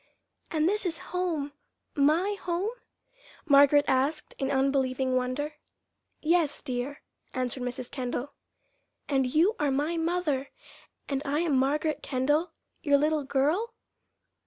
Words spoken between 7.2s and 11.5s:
answered Mrs. Kendall. "And you are my mother, and I